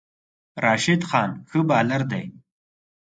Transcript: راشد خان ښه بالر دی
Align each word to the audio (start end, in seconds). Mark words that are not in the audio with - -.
راشد 0.63 1.01
خان 1.09 1.29
ښه 1.49 1.59
بالر 1.69 2.01
دی 2.11 2.25